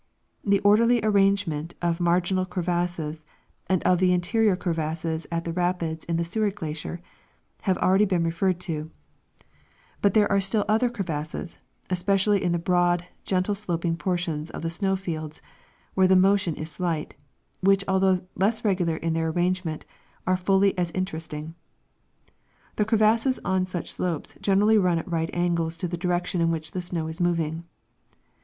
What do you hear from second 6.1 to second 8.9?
the Seward glacier have already been referred to;